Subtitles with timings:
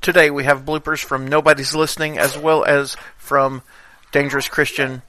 [0.00, 3.62] Today we have bloopers from Nobody's Listening as well as from
[4.12, 5.02] Dangerous Christian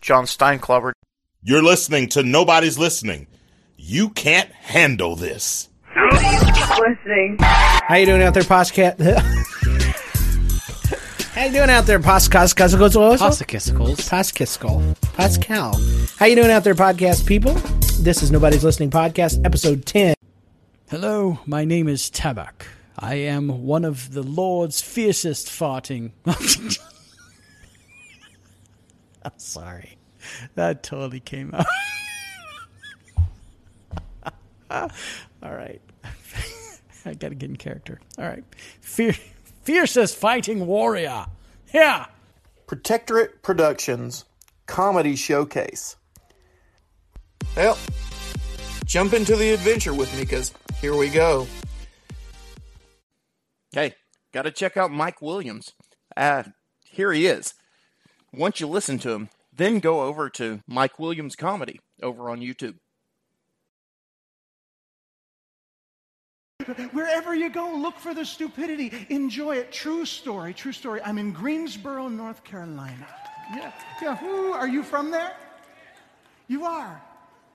[0.00, 0.92] John Steinklauber.
[1.42, 3.26] You're listening to Nobody's Listening.
[3.76, 5.68] You can't handle this.
[5.94, 7.36] listening.
[7.40, 9.00] How you doing out there, podcast?
[11.34, 13.20] How you doing out there, podcast?
[13.20, 14.08] Posticusicles.
[14.08, 14.94] Pascal.
[15.14, 15.80] Pascal.
[16.18, 17.54] How you doing out there, podcast people?
[18.00, 20.14] This is Nobody's Listening Podcast, episode 10.
[20.90, 22.66] Hello, my name is Tabak.
[22.98, 26.12] I am one of the Lord's fiercest farting.
[29.24, 29.96] I'm sorry.
[30.54, 31.66] That totally came out.
[35.42, 35.80] All right.
[37.04, 38.00] I gotta get in character.
[38.18, 38.44] All right.
[38.80, 39.16] Fier-
[39.64, 41.26] fiercest fighting warrior.
[41.74, 42.06] Yeah.
[42.66, 44.24] Protectorate Productions
[44.66, 45.96] Comedy Showcase.
[47.56, 47.76] Well,
[48.84, 51.46] jump into the adventure with me because here we go.
[53.72, 53.94] Hey,
[54.34, 55.72] got to check out Mike Williams.
[56.14, 56.42] Uh,
[56.84, 57.54] here he is.
[58.32, 62.74] Once you listen to him, then go over to Mike Williams Comedy over on YouTube.
[66.92, 68.92] Wherever you go, look for the stupidity.
[69.08, 69.72] Enjoy it.
[69.72, 70.54] True story.
[70.54, 71.00] True story.
[71.02, 73.06] I'm in Greensboro, North Carolina.
[73.54, 73.72] Yeah.
[74.00, 74.24] Yeah.
[74.24, 75.34] Ooh, are you from there?
[76.46, 77.02] You are.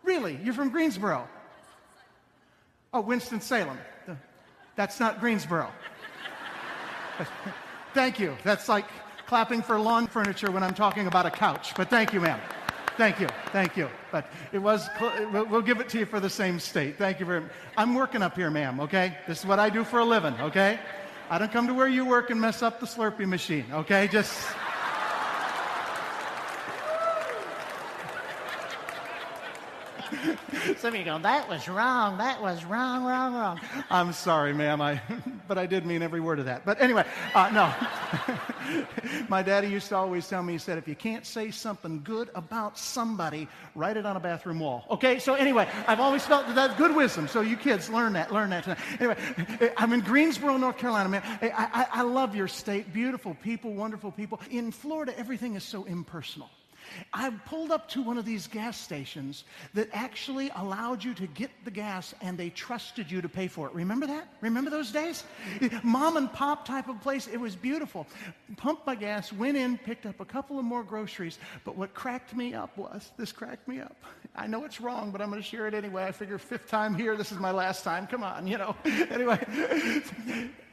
[0.04, 0.40] Really?
[0.44, 1.28] You're from Greensboro?
[2.94, 3.78] Oh, Winston-Salem.
[4.76, 5.72] That's not Greensboro.
[7.94, 8.36] thank you.
[8.44, 8.86] That's like
[9.28, 11.74] clapping for lawn furniture when I'm talking about a couch.
[11.76, 12.40] But thank you, ma'am.
[12.98, 13.28] Thank you.
[13.52, 13.90] Thank you.
[14.12, 14.90] But it was,
[15.32, 16.98] we'll give it to you for the same state.
[16.98, 17.52] Thank you very much.
[17.78, 19.16] I'm working up here, ma'am, okay?
[19.28, 20.80] This is what I do for a living, okay?
[21.30, 24.08] I don't come to where you work and mess up the Slurpee machine, okay?
[24.08, 24.48] Just.
[30.78, 33.60] Some of you go, that was wrong, that was wrong, wrong, wrong.
[33.90, 35.02] I'm sorry, ma'am, I,
[35.48, 36.66] but I did mean every word of that.
[36.66, 37.74] But anyway, uh, no.
[39.30, 42.30] My daddy used to always tell me, he said, if you can't say something good
[42.36, 44.86] about somebody, write it on a bathroom wall.
[44.92, 47.28] Okay, so anyway, I've always felt that that's good wisdom.
[47.28, 48.64] So you kids, learn that, learn that.
[48.64, 48.80] Tonight.
[49.00, 51.24] Anyway, I'm in Greensboro, North Carolina, man.
[51.42, 52.94] I, I, I love your state.
[52.94, 54.40] Beautiful people, wonderful people.
[54.50, 56.50] In Florida, everything is so impersonal.
[57.14, 59.44] I pulled up to one of these gas stations
[59.74, 63.68] that actually allowed you to get the gas and they trusted you to pay for
[63.68, 63.74] it.
[63.74, 64.28] Remember that?
[64.42, 65.24] Remember those days?
[65.84, 67.28] Mom and pop type of place.
[67.28, 68.08] It was beautiful.
[68.58, 71.40] Pumped my gas, went in, picked up a couple of more groceries.
[71.64, 73.96] But what cracked me up was this cracked me up.
[74.36, 76.04] I know it's wrong, but I'm going to share it anyway.
[76.04, 78.06] I figure fifth time here, this is my last time.
[78.08, 78.76] Come on, you know.
[79.10, 79.40] Anyway,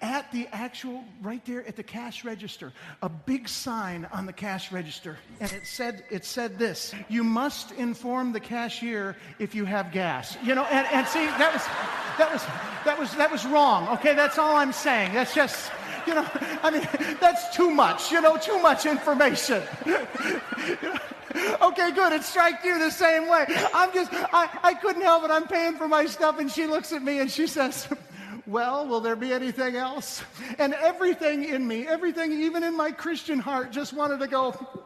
[0.03, 4.73] at the actual, right there at the cash register, a big sign on the cash
[4.73, 9.93] register, and it said, it said this: "You must inform the cashier if you have
[9.93, 11.65] gas." You know, and, and see, that was,
[12.19, 12.45] that was,
[12.85, 13.89] that was, that was wrong.
[13.99, 15.13] Okay, that's all I'm saying.
[15.15, 15.71] That's just.
[16.07, 16.29] You know,
[16.63, 16.87] I mean,
[17.19, 19.63] that's too much, you know, too much information.
[21.63, 22.13] okay, good.
[22.13, 23.47] It strikes you the same way.
[23.73, 25.31] I'm just, I, I couldn't help it.
[25.31, 27.89] I'm paying for my stuff, and she looks at me and she says,
[28.47, 30.23] well, will there be anything else?
[30.59, 34.84] And everything in me, everything, even in my Christian heart, just wanted to go,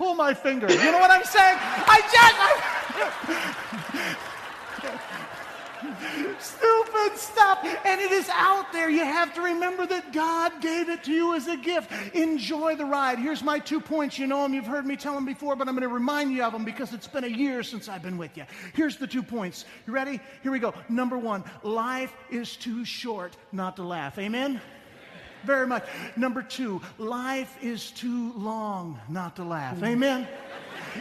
[0.00, 0.66] pull my finger.
[0.72, 1.58] You know what I'm saying?
[1.60, 2.36] I just.
[6.40, 7.58] Stupid stuff.
[7.84, 8.88] And it is out there.
[8.88, 11.92] You have to remember that God gave it to you as a gift.
[12.14, 13.18] Enjoy the ride.
[13.18, 14.18] Here's my two points.
[14.18, 14.54] You know them.
[14.54, 16.94] You've heard me tell them before, but I'm going to remind you of them because
[16.94, 18.44] it's been a year since I've been with you.
[18.72, 19.66] Here's the two points.
[19.86, 20.18] You ready?
[20.42, 20.72] Here we go.
[20.88, 24.18] Number one life is too short not to laugh.
[24.18, 24.62] Amen?
[25.44, 25.84] Very much.
[26.16, 29.82] Number two, life is too long not to laugh.
[29.82, 30.26] Amen?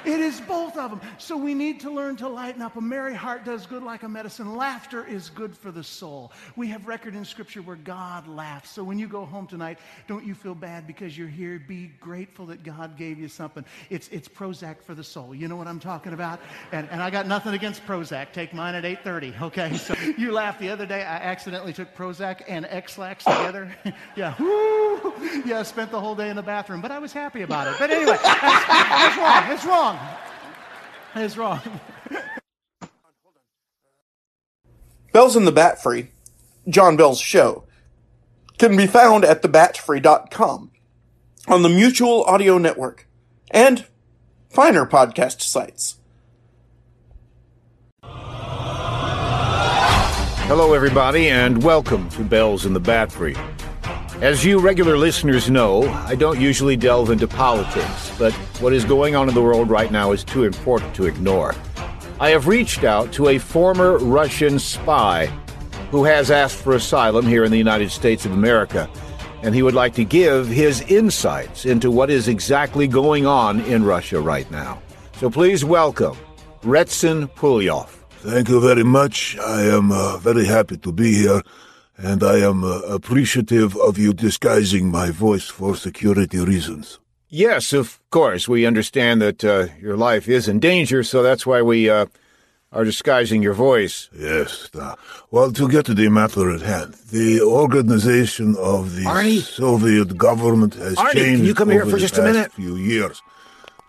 [0.06, 1.02] It is both of them.
[1.18, 2.76] So we need to learn to lighten up.
[2.76, 4.56] A merry heart does good like a medicine.
[4.56, 6.32] Laughter is good for the soul.
[6.56, 8.72] We have record in Scripture where God laughs.
[8.72, 11.60] So when you go home tonight, don't you feel bad because you're here.
[11.60, 13.66] Be grateful that God gave you something.
[13.90, 15.34] It's, it's Prozac for the soul.
[15.34, 16.40] You know what I'm talking about?
[16.72, 18.32] And, and I got nothing against Prozac.
[18.34, 19.78] Take mine at 8.30, okay?
[19.78, 21.02] So you laughed the other day.
[21.02, 23.76] I accidentally took Prozac and Ex-Lax together.
[24.16, 25.14] yeah, woo!
[25.46, 27.76] Yeah, spent the whole day in the bathroom, but I was happy about it.
[27.80, 29.52] But anyway, that's, that's wrong.
[29.52, 29.79] It's wrong.
[31.16, 31.62] It's wrong.
[35.14, 36.10] Bells in the Bat Free,
[36.68, 37.64] John Bell's show,
[38.58, 40.72] can be found at thebatfree.com,
[41.48, 43.08] on the Mutual Audio Network,
[43.52, 43.86] and
[44.50, 45.96] finer podcast sites.
[50.44, 53.38] Hello, everybody, and welcome to Bells in the Bat Free.
[54.22, 59.16] As you regular listeners know, I don't usually delve into politics, but what is going
[59.16, 61.56] on in the world right now is too important to ignore.
[62.20, 65.28] I have reached out to a former Russian spy
[65.90, 68.90] who has asked for asylum here in the United States of America.
[69.42, 73.86] And he would like to give his insights into what is exactly going on in
[73.86, 74.82] Russia right now.
[75.14, 76.18] So please welcome
[76.62, 77.88] Retsin Pulyov.
[78.20, 79.38] Thank you very much.
[79.40, 81.42] I am uh, very happy to be here,
[82.02, 87.00] and I am uh, appreciative of you disguising my voice for security reasons.
[87.28, 88.48] Yes, of course.
[88.48, 92.08] We understand that uh, your life is in danger, so that's why we uh,
[92.72, 94.10] are disguising your voice.
[94.18, 94.70] Yes.
[94.74, 94.96] uh,
[95.30, 99.42] well, to get to the matter at hand, the organization of the Arnie?
[99.42, 102.52] Soviet government has Arnie, changed can you come here over for the just a minute?
[102.54, 103.22] few years.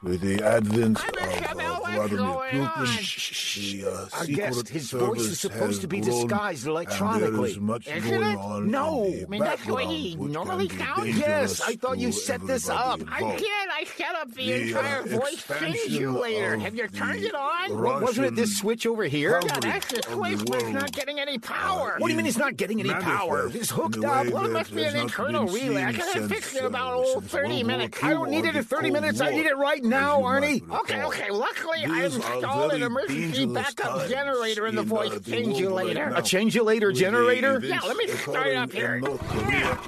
[0.02, 5.20] With the advent of uh, Vladimir Putin, the uh, Our secret guest, his service voice
[5.26, 7.30] is supposed has to be grown, disguised and electronically.
[7.36, 8.36] there is much Isn't going it?
[8.38, 10.84] on No, in the I mean, that's the way background, he which normally can be
[10.84, 11.02] sounds.
[11.04, 13.12] dangerous Yes, I thought you set this everybody up.
[13.12, 13.46] I did.
[13.72, 16.56] I set up the, The, uh, entire voice expansion simulator.
[16.58, 17.72] Have you turned it on?
[17.72, 19.40] Russian Wasn't it this switch over here?
[19.40, 21.96] coverage Yeah, that's the of the switch, but it's not getting any power.
[21.98, 23.36] What do you mean it's not getting any power?
[23.48, 24.26] manifest It's hooked in up.
[24.28, 25.84] Well, it must be an internal relay.
[25.84, 28.02] I seen can fix it in uh, about oh, 30 minutes.
[28.02, 29.20] I don't need it in 30 minutes.
[29.20, 30.70] I need it right now, you might Arnie.
[30.80, 31.30] Okay, okay.
[31.30, 35.96] Luckily, I installed an emergency backup generator in the voice uh, the right.
[36.18, 37.60] A changulator generator?
[37.62, 39.00] Yeah, let me start occurring up here.
[39.00, 39.78] North Korea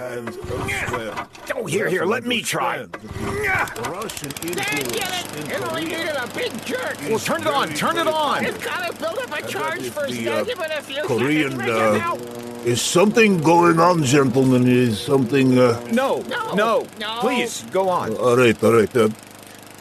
[0.00, 1.26] and elsewhere.
[1.54, 2.78] Oh, here, here, let me try.
[2.78, 5.44] Understand that the Russian Dang get it!
[5.44, 6.96] in It only needed a big jerk.
[7.08, 7.68] Well, turn it on.
[7.70, 8.44] Turn it on.
[8.44, 11.50] It's gotta build up a charge for a the, uh, second, but a few Korean,
[11.50, 12.20] seconds, make it uh, out.
[12.64, 14.66] Is something going on, gentlemen?
[14.68, 15.58] Is something?
[15.58, 17.18] Uh, No, No, no, no.
[17.20, 18.14] Please, go on.
[18.16, 18.96] all right, all right.
[18.96, 19.08] Uh,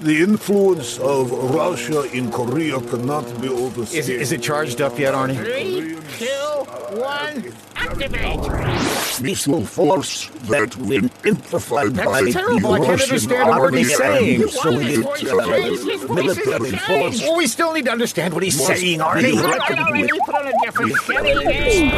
[0.02, 4.00] the influence of Russia in Korea cannot be overstated.
[4.00, 5.36] Is it, is it charged up yet, Arnie?
[5.38, 8.78] Three, two, one, activate!
[9.22, 12.74] missile force that will amplify by terrible.
[12.74, 14.42] I the can't Russian understand a army he's saying.
[14.42, 15.88] and Why Soviet uh, changed?
[15.88, 16.86] His voice military force.
[16.88, 17.24] changed.
[17.28, 19.34] Oh, we still need to understand what he's saying, Arnie.
[19.34, 21.92] right, all right, let put on a different setting.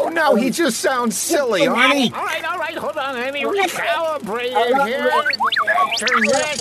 [0.00, 2.12] Oh, now he just sounds silly, Arnie.
[2.12, 3.14] All right, all right, hold on.
[3.14, 5.10] Let me recalibrate it here.
[5.96, 6.58] Turn that.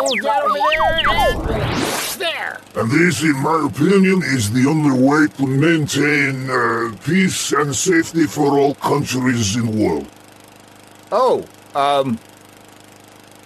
[0.00, 0.82] Move that over there.
[0.98, 2.60] And there.
[2.74, 8.26] And this, in my opinion, is the only way to maintain uh, peace and safety
[8.26, 10.06] for all countries in the world.
[11.10, 11.44] Oh,
[11.74, 12.18] um,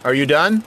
[0.04, 0.62] are you done?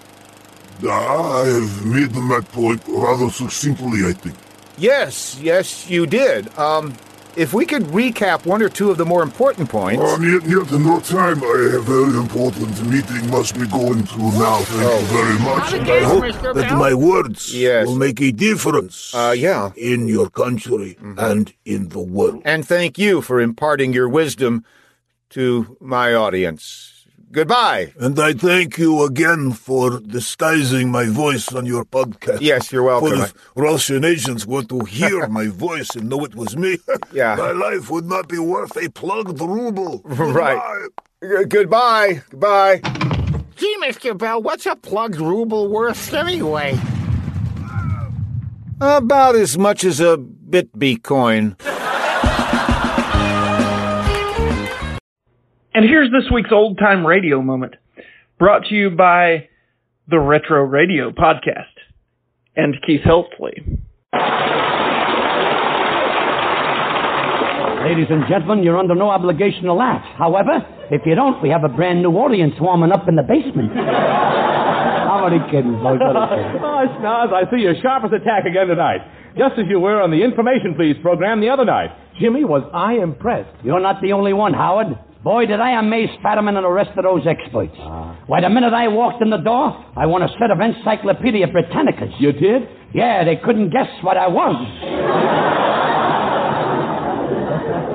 [0.87, 4.35] I have made my point rather succinctly, I think.
[4.77, 6.57] Yes, yes, you did.
[6.57, 6.95] Um,
[7.39, 10.03] if we could recap one or two of the more important points.
[10.03, 11.41] Um, yet, yet, no time.
[11.41, 14.57] I have a very important meeting must be going to now.
[14.59, 15.63] Thank you very much.
[15.63, 16.53] How's it And I hope Mr.
[16.53, 16.77] that Bell?
[16.77, 17.87] my words Yes.
[17.87, 19.71] will make a difference Uh, yeah.
[19.77, 22.41] in your country and in the world.
[22.43, 24.65] And thank you for imparting your wisdom
[25.29, 26.98] to my audience.
[27.31, 27.93] Goodbye.
[27.99, 32.41] And I thank you again for disguising my voice on your podcast.
[32.41, 33.17] Yes, you're welcome.
[33.17, 36.79] For if Russian agents were to hear my voice and know it was me,
[37.13, 37.35] Yeah.
[37.35, 40.01] my life would not be worth a plugged ruble.
[40.39, 40.59] Right.
[41.21, 41.41] Goodbye.
[41.43, 42.21] G- goodbye.
[42.31, 42.81] Goodbye.
[43.57, 44.17] Gee, Mr.
[44.17, 46.79] Bell, what's a plugged ruble worth anyway?
[48.81, 51.57] About as much as a Bitby coin.
[55.73, 57.75] And here's this week's old time radio moment,
[58.39, 59.49] brought to you by
[60.09, 61.77] the Retro Radio Podcast
[62.55, 63.77] and Keith Heltley.
[67.85, 70.03] Ladies and gentlemen, you're under no obligation to laugh.
[70.17, 73.71] However, if you don't, we have a brand new audience warming up in the basement.
[73.77, 76.01] I'm only kidding, folks.
[76.01, 76.61] I'm only kidding.
[76.69, 79.01] Oh, Snaz, I see you're sharp as a tack again tonight.
[79.37, 81.89] Just as you were on the Information Please program the other night.
[82.19, 83.55] Jimmy, was I impressed.
[83.63, 84.97] You're not the only one, Howard.
[85.23, 87.75] Boy, did I amaze Fadiman and the rest of those experts.
[87.79, 88.17] Ah.
[88.27, 92.19] Why, the minute I walked in the door, I won a set of Encyclopedia Britannicas.
[92.19, 92.63] You did?
[92.93, 94.55] Yeah, they couldn't guess what I was.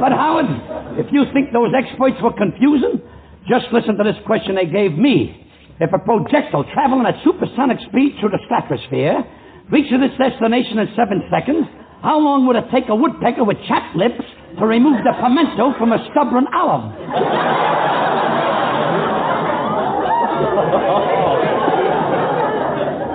[0.00, 3.00] but, Howard, if you think those exploits were confusing,
[3.48, 5.48] just listen to this question they gave me.
[5.80, 9.24] If a projectile traveling at supersonic speed through the stratosphere
[9.72, 11.66] reaches its destination in seven seconds,
[12.04, 14.20] how long would it take a woodpecker with chapped lips
[14.60, 16.92] to remove the pimento from a stubborn olive?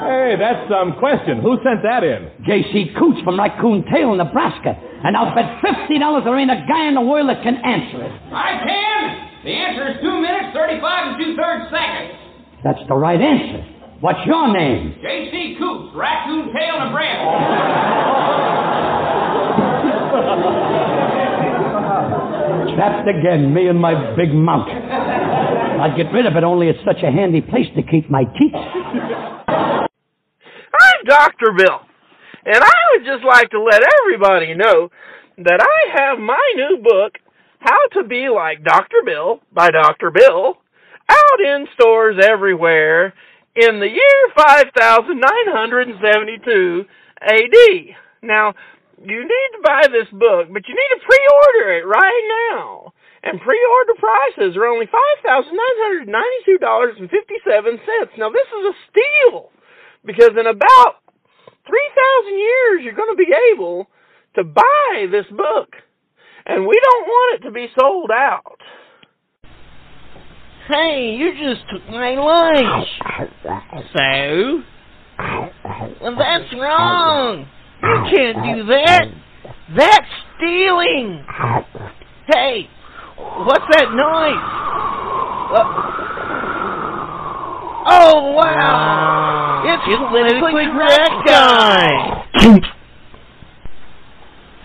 [0.09, 1.41] Hey, that's some question.
[1.41, 2.29] Who sent that in?
[2.45, 2.93] J.C.
[2.97, 4.73] Coots from Raccoon Tail, Nebraska.
[5.03, 8.11] And I'll bet $50 there ain't a guy in the world that can answer it.
[8.33, 9.45] I can.
[9.45, 12.13] The answer is two minutes, 35 and two thirds seconds.
[12.63, 13.65] That's the right answer.
[14.01, 14.95] What's your name?
[15.01, 15.55] J.C.
[15.59, 18.28] Coops, Raccoon Tail, Nebraska.
[22.75, 24.69] Trapped again, me and my big mount.
[24.69, 28.55] I'd get rid of it only it's such a handy place to keep my teeth.
[30.79, 31.51] I'm Dr.
[31.57, 31.81] Bill.
[32.45, 34.89] And I would just like to let everybody know
[35.37, 37.17] that I have my new book,
[37.59, 39.03] How to Be Like Dr.
[39.05, 40.11] Bill by Dr.
[40.11, 40.57] Bill,
[41.09, 43.13] out in stores everywhere
[43.55, 46.85] in the year 5972
[47.21, 47.95] AD.
[48.21, 48.53] Now,
[49.03, 52.91] you need to buy this book, but you need to pre-order it right now.
[53.23, 54.87] And pre-order prices are only
[55.25, 58.17] $5,992.57.
[58.17, 59.51] Now, this is a steal
[60.05, 61.01] because in about
[61.67, 63.87] 3,000 years, you're going to be able
[64.35, 65.75] to buy this book.
[66.45, 68.61] And we don't want it to be sold out.
[70.67, 72.87] Hey, you just took my lunch.
[73.93, 74.63] So?
[76.01, 77.47] Well, that's wrong.
[77.81, 79.05] You can't do that.
[79.75, 81.23] That's stealing.
[82.27, 82.67] Hey,
[83.17, 84.45] what's that noise?
[87.91, 89.63] Oh, wow.
[89.65, 92.23] It's, politically correct guy.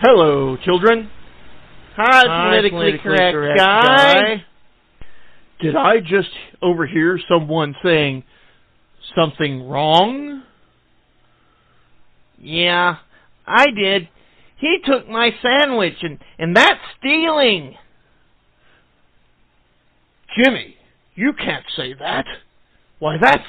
[0.01, 1.09] Hello, children.
[1.95, 4.43] Hi, politically correct guy.
[5.61, 6.29] Did I just
[6.61, 8.23] overhear someone saying
[9.15, 10.43] something wrong?
[12.37, 12.97] Yeah,
[13.47, 14.09] I did.
[14.57, 17.75] He took my sandwich, and, and that's stealing.
[20.37, 20.75] Jimmy,
[21.13, 22.25] you can't say that.
[22.99, 23.43] Why, that's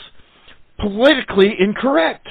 [0.78, 2.28] politically incorrect.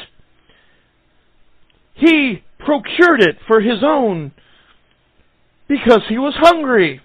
[1.93, 4.33] He procured it for his own
[5.67, 7.01] because he was hungry,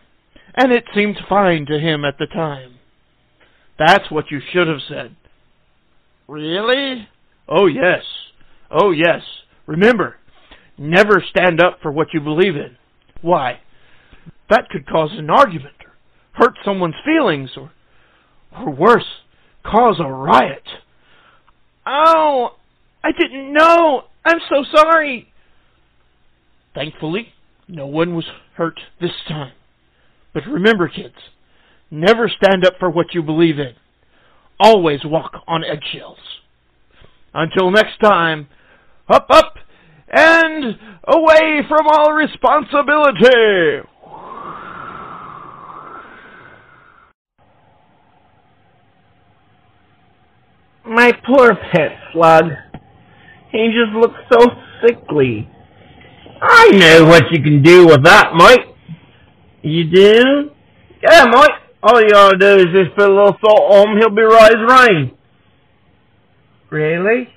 [0.55, 2.75] and it seemed fine to him at the time.
[3.79, 5.17] That's what you should have said.
[6.29, 7.09] Really?
[7.49, 8.03] Oh, yes.
[8.71, 9.23] Oh, yes.
[9.67, 10.17] Remember,
[10.81, 12.77] never stand up for what you believe in.
[13.21, 13.61] Why?
[14.49, 15.93] That could cause an argument, or
[16.33, 17.71] hurt someone's feelings, or,
[18.57, 19.05] or worse,
[19.65, 20.67] cause a riot.
[21.87, 22.57] Oh,
[23.05, 24.05] I didn't know.
[24.25, 25.33] I'm so sorry.
[26.75, 27.29] Thankfully,
[27.69, 29.53] no one was hurt this time.
[30.33, 31.15] But remember, kids,
[31.91, 33.75] never stand up for what you believe in.
[34.59, 36.19] Always walk on eggshells.
[37.35, 38.49] Until next time,
[39.09, 39.55] up, up,
[40.11, 40.65] and
[41.07, 43.87] away from all responsibility.
[50.85, 52.45] My poor pet slug.
[53.53, 54.47] He just looks so
[54.85, 55.49] sickly.
[56.43, 58.61] I know what you can do with that, Mike.
[59.63, 60.51] You do?
[61.03, 61.51] Yeah, Mike.
[61.83, 64.53] All you gotta do is just put a little salt on him, he'll be right
[64.53, 65.17] as rain.
[66.71, 67.29] Really?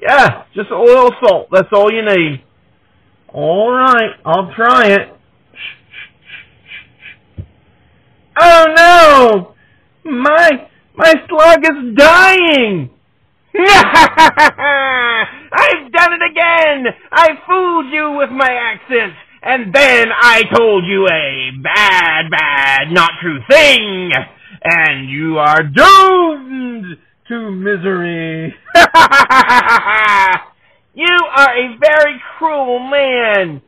[0.00, 1.48] Yeah, just a little salt.
[1.52, 2.42] That's all you need.
[3.28, 5.14] All right, I'll try it.
[8.40, 9.54] Oh no!
[10.10, 12.90] My my slug is dying.
[15.52, 16.86] I've done it again.
[17.12, 23.10] I fooled you with my accent, and then I told you a bad, bad, not
[23.20, 24.12] true thing,
[24.64, 26.96] and you are doomed
[27.30, 28.54] to misery.
[30.94, 33.62] you are a very cruel man.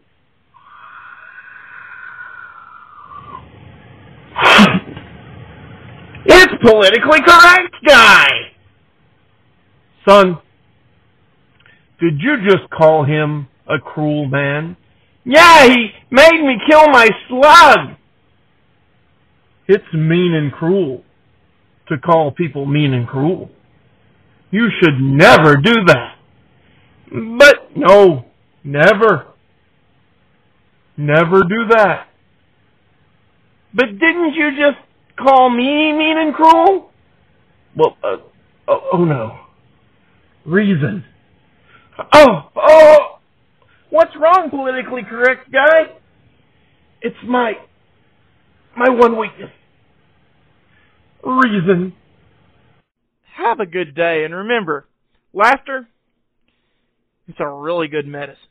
[6.27, 8.29] it's politically correct, guy.
[10.09, 10.39] Son,
[12.01, 14.77] did you just call him a cruel man?
[15.25, 17.91] Yeah, he made me kill my slug.
[19.69, 21.05] It's mean and cruel
[21.89, 23.51] to call people mean and cruel.
[24.51, 26.17] You should never do that.
[27.11, 28.27] But No,
[28.65, 29.27] never.
[30.97, 32.07] Never do that.
[33.75, 34.79] but didn't you just
[35.19, 36.91] call me mean and cruel?
[37.77, 38.17] Well, uh,
[38.69, 39.39] oh, oh no.
[40.45, 41.05] Reason.
[42.13, 42.99] Oh, oh,
[43.91, 45.97] what's wrong, politically correct guy?
[47.01, 47.53] It's my,
[48.77, 49.51] my one weakness.
[51.25, 51.95] Reason.
[53.37, 54.87] Have a good day, and remember,
[55.33, 55.89] laughter,
[57.29, 58.43] it's a really good medicine.